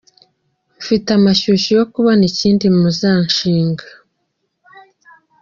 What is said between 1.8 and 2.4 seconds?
kubona